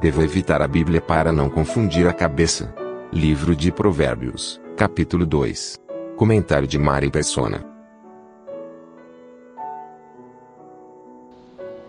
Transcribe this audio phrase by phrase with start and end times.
[0.00, 2.74] Devo evitar a Bíblia para não confundir a cabeça.
[3.12, 5.78] Livro de Provérbios, capítulo 2.
[6.16, 7.62] Comentário de Mari Persona.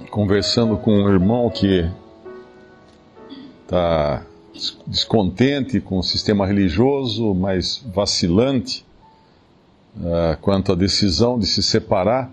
[0.09, 1.89] Conversando com um irmão que
[3.63, 4.25] está
[4.85, 8.85] descontente com o sistema religioso, mas vacilante
[9.95, 12.29] uh, quanto à decisão de se separar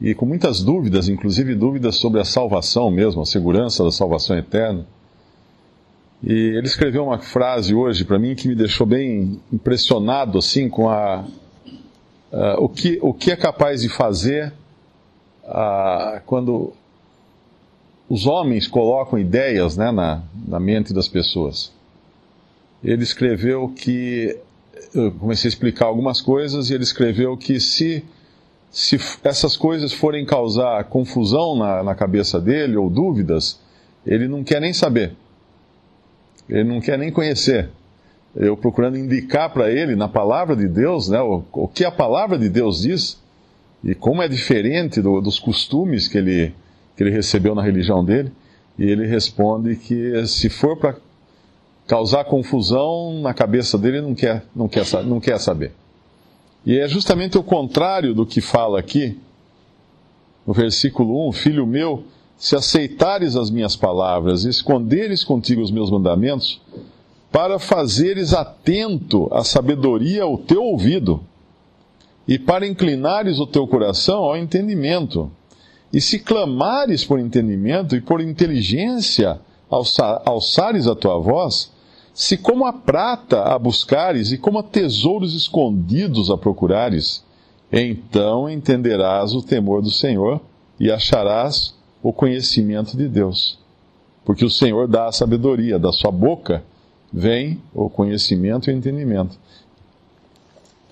[0.00, 4.84] e com muitas dúvidas, inclusive dúvidas sobre a salvação mesmo, a segurança da salvação eterna.
[6.26, 10.88] E ele escreveu uma frase hoje para mim que me deixou bem impressionado assim com
[10.88, 11.26] a,
[12.58, 14.50] o, que, o que é capaz de fazer
[16.24, 16.72] quando
[18.08, 21.70] os homens colocam ideias né, na, na mente das pessoas.
[22.82, 24.38] Ele escreveu que.
[24.94, 28.04] Eu comecei a explicar algumas coisas e ele escreveu que se,
[28.70, 33.58] se essas coisas forem causar confusão na, na cabeça dele ou dúvidas,
[34.06, 35.16] ele não quer nem saber.
[36.48, 37.68] Ele não quer nem conhecer.
[38.34, 42.36] Eu procurando indicar para ele, na palavra de Deus, né, o, o, que a palavra
[42.36, 43.22] de Deus diz
[43.82, 46.54] e como é diferente do, dos costumes que ele,
[46.96, 48.32] que ele recebeu na religião dele,
[48.78, 50.96] e ele responde que se for para
[51.86, 55.72] causar confusão na cabeça dele, não quer, não, quer, não quer saber.
[56.64, 59.20] E é justamente o contrário do que fala aqui,
[60.46, 62.04] no versículo 1: Filho meu,
[62.44, 66.60] se aceitares as minhas palavras e esconderes contigo os meus mandamentos,
[67.32, 71.22] para fazeres atento à sabedoria o teu ouvido,
[72.28, 75.32] e para inclinares o teu coração ao entendimento.
[75.90, 79.40] E se clamares por entendimento e por inteligência
[80.26, 81.72] alçares a tua voz,
[82.12, 87.24] se como a prata a buscares e como a tesouros escondidos a procurares,
[87.72, 90.42] então entenderás o temor do Senhor
[90.78, 93.58] e acharás o conhecimento de Deus.
[94.26, 96.62] Porque o Senhor dá a sabedoria, da sua boca
[97.10, 99.38] vem o conhecimento e o entendimento.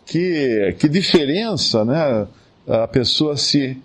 [0.07, 2.27] Que, que diferença, né?
[2.67, 3.77] A pessoa se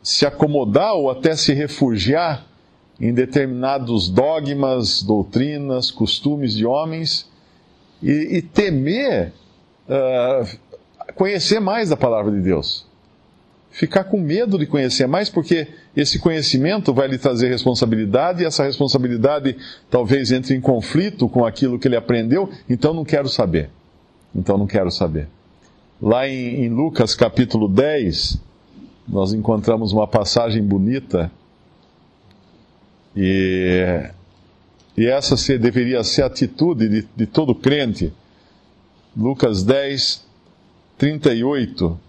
[0.00, 2.46] se acomodar ou até se refugiar
[3.00, 7.28] em determinados dogmas, doutrinas, costumes de homens
[8.02, 9.32] e, e temer
[9.88, 10.58] uh,
[11.14, 12.87] conhecer mais da palavra de Deus.
[13.78, 18.64] Ficar com medo de conhecer mais, porque esse conhecimento vai lhe trazer responsabilidade e essa
[18.64, 19.56] responsabilidade
[19.88, 23.70] talvez entre em conflito com aquilo que ele aprendeu, então não quero saber.
[24.34, 25.28] Então não quero saber.
[26.02, 28.42] Lá em, em Lucas capítulo 10,
[29.06, 31.30] nós encontramos uma passagem bonita
[33.14, 34.10] e,
[34.96, 38.12] e essa se, deveria ser a atitude de, de todo crente.
[39.16, 40.26] Lucas 10,
[40.98, 42.07] 38.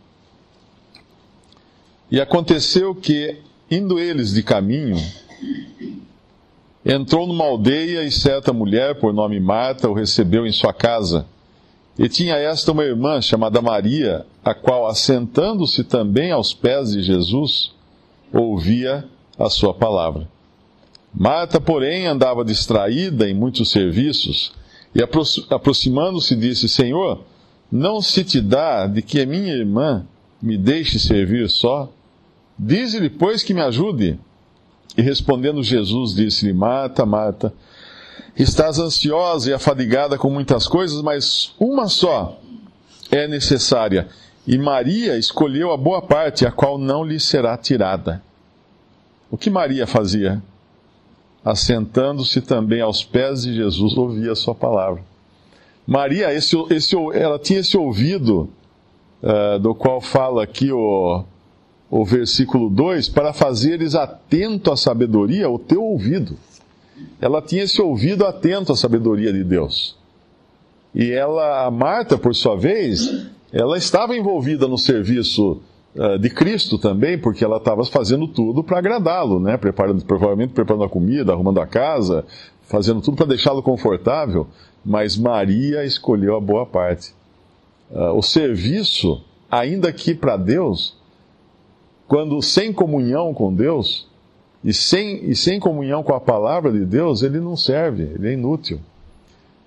[2.12, 3.38] E aconteceu que,
[3.70, 4.98] indo eles de caminho,
[6.84, 11.28] entrou numa aldeia e certa mulher, por nome Marta, o recebeu em sua casa.
[11.98, 17.74] E tinha esta uma irmã chamada Maria, a qual, assentando-se também aos pés de Jesus,
[18.34, 19.06] ouvia
[19.38, 20.28] a sua palavra.
[21.14, 24.54] Marta, porém, andava distraída em muitos serviços,
[24.96, 25.02] e
[25.52, 27.24] aproximando-se disse: Senhor,
[27.72, 30.06] não se te dá de que a minha irmã
[30.42, 31.92] me deixe servir só?
[32.60, 34.20] Dize-lhe, pois, que me ajude.
[34.98, 37.54] E respondendo Jesus, disse-lhe: Marta, Marta,
[38.40, 42.40] Estás ansiosa e afadigada com muitas coisas, mas uma só
[43.12, 44.08] é necessária.
[44.48, 48.24] E Maria escolheu a boa parte, a qual não lhe será tirada.
[49.30, 50.42] O que Maria fazia?
[51.44, 55.04] Assentando-se também aos pés de Jesus, ouvia a sua palavra.
[55.86, 58.50] Maria, esse, esse, ela tinha esse ouvido,
[59.22, 61.26] uh, do qual fala aqui o,
[61.90, 66.38] o versículo 2, para fazeres atento à sabedoria o teu ouvido
[67.22, 69.98] ela tinha esse ouvido atento à sabedoria de Deus.
[70.94, 75.62] E ela, a Marta, por sua vez, ela estava envolvida no serviço
[75.96, 79.58] uh, de Cristo também, porque ela estava fazendo tudo para agradá-lo, né?
[79.58, 82.26] Preparando, provavelmente preparando a comida, arrumando a casa,
[82.64, 84.48] fazendo tudo para deixá-lo confortável.
[84.84, 87.14] Mas Maria escolheu a boa parte.
[87.92, 89.22] Uh, o serviço,
[89.52, 90.98] ainda que para Deus,
[92.10, 94.08] quando sem comunhão com Deus,
[94.64, 98.34] e sem, e sem comunhão com a palavra de Deus, ele não serve, ele é
[98.34, 98.82] inútil.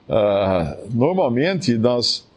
[0.08, 2.28] Uh, normalmente nós,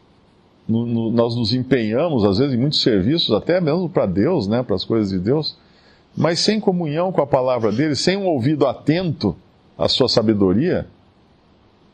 [0.66, 4.76] no, nós nos empenhamos, às vezes, em muitos serviços, até mesmo para Deus, né, para
[4.76, 5.58] as coisas de Deus,
[6.16, 9.36] mas sem comunhão com a palavra dele, sem um ouvido atento
[9.76, 10.86] à sua sabedoria,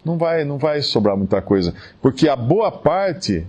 [0.05, 1.75] não vai, não vai sobrar muita coisa.
[2.03, 3.47] Porque a boa parte,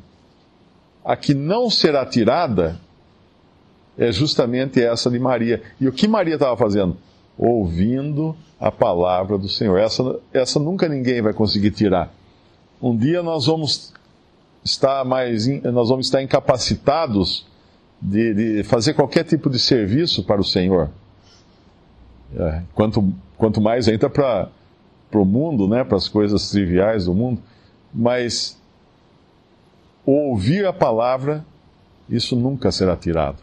[1.04, 2.80] a que não será tirada,
[3.98, 5.62] é justamente essa de Maria.
[5.80, 6.98] E o que Maria estava fazendo?
[7.38, 9.78] ouvindo a palavra do Senhor.
[9.78, 12.14] Essa, essa nunca ninguém vai conseguir tirar.
[12.82, 13.94] Um dia nós vamos
[14.64, 17.46] estar mais, nós vamos estar incapacitados
[18.02, 20.90] de, de fazer qualquer tipo de serviço para o Senhor.
[22.36, 24.50] É, quanto, quanto mais entra para
[25.14, 27.42] o mundo, né, para as coisas triviais do mundo,
[27.94, 28.60] mas
[30.06, 31.46] ouvir a palavra,
[32.10, 33.38] isso nunca será tirado.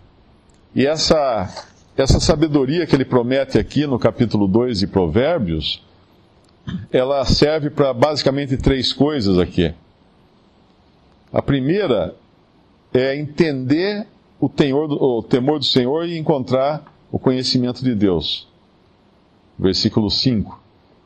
[0.74, 5.82] E essa, essa sabedoria que ele promete aqui no capítulo 2 de Provérbios,
[6.92, 9.74] ela serve para basicamente três coisas aqui.
[11.32, 12.14] A primeira
[12.94, 14.06] é entender
[14.38, 18.48] o, temor do, o temor do Senhor e encontrar o conhecimento de Deus.
[19.58, 20.60] Versículo 5.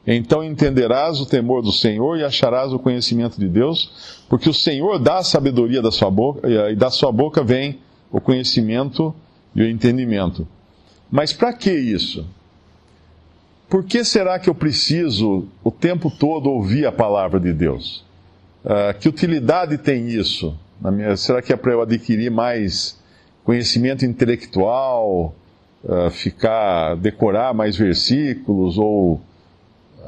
[0.07, 4.99] Então entenderás o temor do Senhor e acharás o conhecimento de Deus, porque o Senhor
[4.99, 7.81] dá a sabedoria da sua boca, e da sua boca vem
[8.13, 9.15] o conhecimento
[9.55, 10.47] e o entendimento.
[11.11, 12.27] Mas para que isso?
[13.69, 18.05] Por que será que eu preciso o tempo todo ouvir a palavra de Deus?
[18.65, 20.57] Uh, que utilidade tem isso?
[20.81, 22.99] Minha, será que é para eu adquirir mais
[23.43, 25.35] conhecimento intelectual,
[25.85, 29.21] uh, ficar, decorar mais versículos ou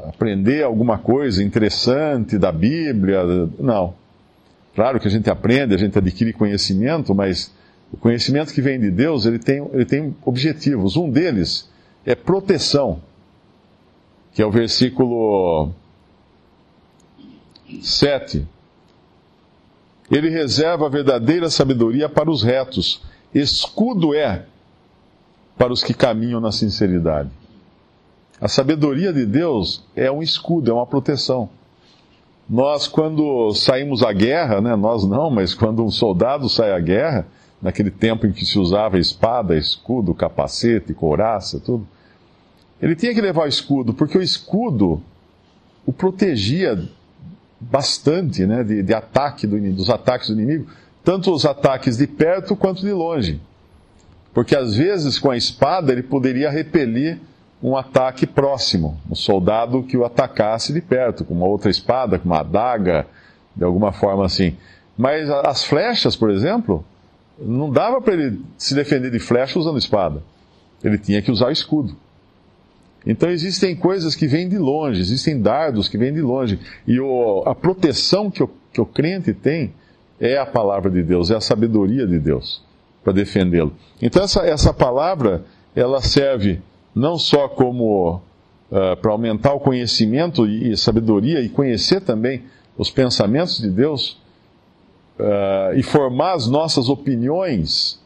[0.07, 3.23] aprender alguma coisa interessante da Bíblia?
[3.59, 3.95] Não.
[4.75, 7.51] Claro que a gente aprende, a gente adquire conhecimento, mas
[7.93, 10.97] o conhecimento que vem de Deus, ele tem, ele tem objetivos.
[10.97, 11.71] Um deles
[12.05, 13.01] é proteção,
[14.33, 15.71] que é o versículo
[17.81, 18.47] 7.
[20.11, 23.03] Ele reserva a verdadeira sabedoria para os retos
[23.35, 24.45] escudo é
[25.57, 27.31] para os que caminham na sinceridade.
[28.41, 31.49] A sabedoria de Deus é um escudo, é uma proteção.
[32.49, 37.27] Nós, quando saímos à guerra, né, nós não, mas quando um soldado sai à guerra,
[37.61, 41.87] naquele tempo em que se usava espada, escudo, capacete, couraça, tudo,
[42.81, 45.03] ele tinha que levar o escudo, porque o escudo
[45.85, 46.79] o protegia
[47.61, 50.67] bastante né, de, de ataque do, dos ataques do inimigo
[51.07, 53.41] tanto os ataques de perto quanto de longe.
[54.35, 57.21] Porque às vezes com a espada ele poderia repelir
[57.63, 62.27] um ataque próximo, um soldado que o atacasse de perto, com uma outra espada, com
[62.27, 63.07] uma adaga,
[63.55, 64.57] de alguma forma assim.
[64.99, 66.85] Mas as flechas, por exemplo,
[67.39, 70.23] não dava para ele se defender de flecha usando espada.
[70.83, 71.97] Ele tinha que usar escudo.
[73.07, 76.59] Então existem coisas que vêm de longe, existem dardos que vêm de longe.
[76.87, 79.73] E o, a proteção que o, que o crente tem
[80.21, 82.63] é a palavra de Deus, é a sabedoria de Deus
[83.05, 83.73] para defendê-lo.
[84.03, 85.45] Então essa, essa palavra,
[85.75, 86.61] ela serve
[86.93, 92.43] não só como uh, para aumentar o conhecimento e, e, sabedoria e conhecer também
[92.77, 94.21] os pensamentos de Deus
[95.19, 98.01] uh, e formar as nossas opiniões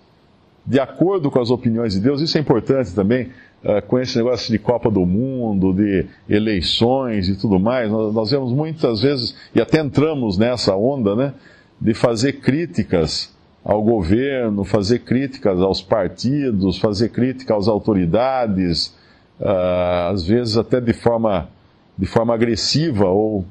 [0.65, 3.31] de acordo com as opiniões de Deus, isso é importante também,
[3.65, 8.31] uh, com esse negócio de Copa do Mundo, de eleições e tudo mais, nós, nós
[8.31, 11.35] vemos muitas vezes, e até entramos nessa onda, né?
[11.81, 13.35] de fazer críticas
[13.65, 18.95] ao governo, fazer críticas aos partidos, fazer crítica às autoridades,
[19.41, 21.49] uh, às vezes até de forma,
[21.97, 23.45] de forma agressiva ou,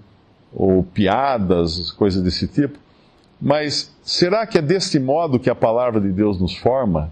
[0.54, 2.78] ou piadas, coisas desse tipo.
[3.42, 7.12] Mas será que é deste modo que a palavra de Deus nos forma?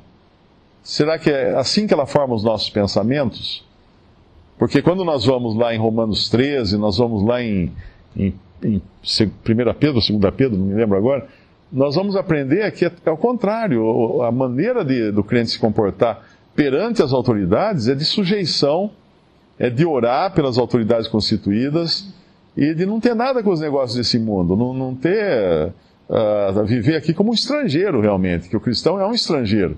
[0.83, 3.65] Será que é assim que ela forma os nossos pensamentos?
[4.57, 7.71] Porque quando nós vamos lá em Romanos 13, nós vamos lá em,
[8.15, 8.81] em em 1
[9.79, 11.27] Pedro, 2 Pedro, não me lembro agora,
[11.71, 14.21] nós vamos aprender que é, é o contrário.
[14.23, 18.91] A maneira de, do crente se comportar perante as autoridades é de sujeição,
[19.59, 22.07] é de orar pelas autoridades constituídas
[22.55, 25.73] e de não ter nada com os negócios desse mundo, não, não ter.
[26.09, 29.77] Uh, viver aqui como um estrangeiro realmente, que o cristão é um estrangeiro.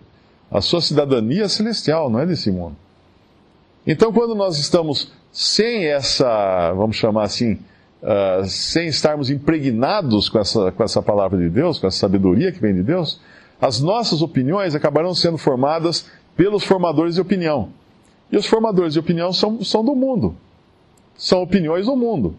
[0.52, 2.76] A sua cidadania é celestial, não é desse mundo.
[3.86, 7.54] Então, quando nós estamos sem essa, vamos chamar assim,
[8.04, 12.60] uh, sem estarmos impregnados com essa, com essa palavra de Deus, com essa sabedoria que
[12.60, 13.20] vem de Deus,
[13.62, 16.06] as nossas opiniões acabarão sendo formadas
[16.36, 17.70] pelos formadores de opinião.
[18.32, 20.36] E os formadores de opinião são, são do mundo.
[21.18, 22.36] São opiniões do mundo.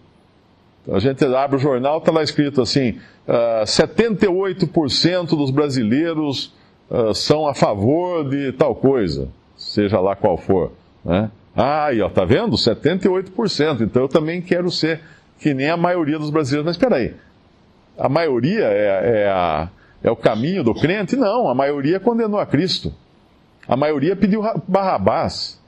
[0.89, 2.91] A gente abre o jornal, está lá escrito assim:
[3.29, 6.55] uh, ah, 78% dos brasileiros
[6.91, 10.73] uh, são a favor de tal coisa, seja lá qual for.
[11.05, 11.31] Né?
[11.55, 12.57] Ah, e ó, tá vendo?
[12.57, 13.83] 78%.
[13.83, 15.01] Então eu também quero ser
[15.39, 16.67] que nem a maioria dos brasileiros.
[16.67, 17.15] Mas espera aí,
[17.99, 19.69] a maioria é, é, a,
[20.03, 21.17] é o caminho do crente?
[21.17, 22.93] Não, a maioria condenou a Cristo.
[23.69, 25.60] A maioria pediu Barrabás.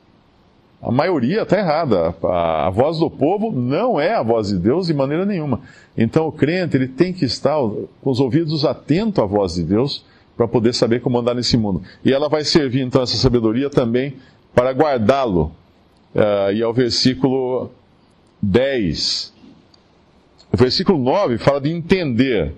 [0.82, 2.12] A maioria está errada.
[2.24, 5.60] A, voz do povo não é a voz de Deus de maneira nenhuma.
[5.96, 10.04] Então o crente ele tem que estar com os ouvidos atentos à voz de Deus
[10.36, 11.82] para poder saber como andar nesse mundo.
[12.04, 14.16] E ela vai servir então essa sabedoria também
[14.52, 15.52] para guardá-lo
[16.16, 17.70] uh, e ao versículo
[18.42, 19.32] 10.
[20.52, 22.54] O versículo 9 fala de entender.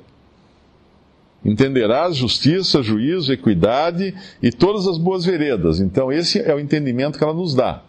[1.45, 5.79] Entenderás justiça, juízo, equidade e todas as boas veredas.
[5.79, 7.83] Então, esse é o entendimento que ela nos dá.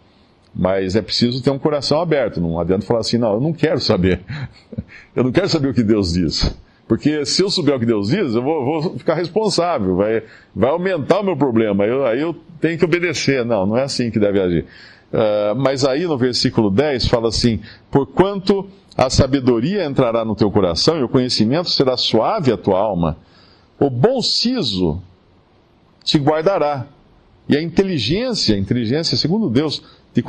[0.58, 2.40] Mas é preciso ter um coração aberto.
[2.40, 4.20] Não adianta falar assim, não, eu não quero saber.
[5.14, 6.56] eu não quero saber o que Deus diz.
[6.88, 10.22] Porque se eu souber o que Deus diz, eu vou, vou ficar responsável, vai,
[10.54, 13.44] vai aumentar o meu problema, eu, aí eu tenho que obedecer.
[13.44, 14.64] Não, não é assim que deve agir.
[15.12, 17.60] Uh, mas aí no versículo 10 fala assim:
[17.90, 23.16] Porquanto a sabedoria entrará no teu coração e o conhecimento será suave à tua alma,
[23.78, 25.00] o bom siso
[26.02, 26.86] te guardará.
[27.48, 30.22] E a inteligência, a inteligência segundo Deus, te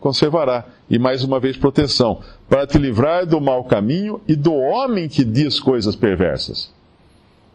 [0.00, 0.64] conservará.
[0.88, 5.24] E mais uma vez, proteção, para te livrar do mau caminho e do homem que
[5.24, 6.70] diz coisas perversas.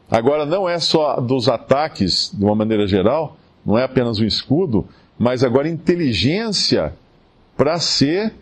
[0.09, 4.85] Agora, não é só dos ataques, de uma maneira geral, não é apenas um escudo,
[5.17, 6.93] mas agora inteligência
[7.55, 8.33] para ser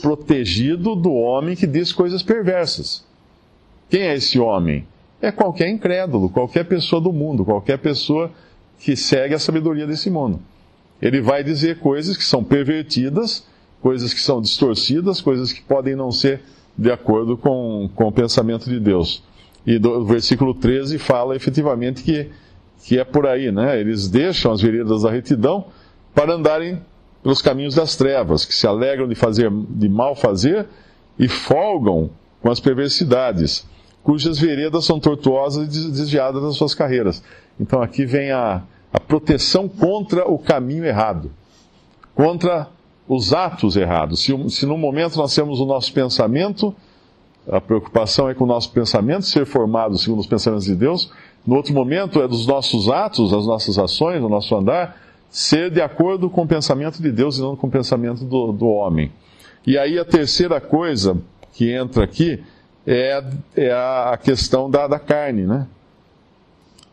[0.00, 3.04] protegido do homem que diz coisas perversas.
[3.88, 4.86] Quem é esse homem?
[5.20, 8.30] É qualquer incrédulo, qualquer pessoa do mundo, qualquer pessoa
[8.78, 10.40] que segue a sabedoria desse mundo
[11.02, 13.44] ele vai dizer coisas que são pervertidas,
[13.80, 16.40] coisas que são distorcidas, coisas que podem não ser
[16.78, 19.24] de acordo com, com o pensamento de Deus.
[19.66, 22.30] E do versículo 13 fala efetivamente que,
[22.84, 23.80] que é por aí, né?
[23.80, 25.66] Eles deixam as veredas da retidão
[26.14, 26.80] para andarem
[27.20, 30.66] pelos caminhos das trevas, que se alegram de fazer de mal fazer
[31.18, 32.10] e folgam
[32.40, 33.66] com as perversidades,
[34.02, 37.22] cujas veredas são tortuosas e desviadas das suas carreiras.
[37.60, 41.30] Então aqui vem a, a proteção contra o caminho errado,
[42.14, 42.68] contra
[43.08, 44.22] os atos errados.
[44.22, 46.74] Se, se no momento nós temos o nosso pensamento,
[47.50, 51.10] a preocupação é com o nosso pensamento ser formado segundo os pensamentos de Deus,
[51.46, 54.96] no outro momento é dos nossos atos, das nossas ações, do nosso andar,
[55.28, 58.66] ser de acordo com o pensamento de Deus e não com o pensamento do, do
[58.68, 59.10] homem.
[59.66, 61.16] E aí a terceira coisa
[61.52, 62.42] que entra aqui
[62.86, 63.22] é,
[63.56, 65.66] é a questão da, da carne, né?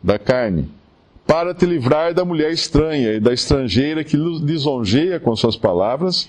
[0.01, 0.69] Da carne
[1.29, 6.27] para te livrar da mulher estranha e da estrangeira que lisonjeia com suas palavras,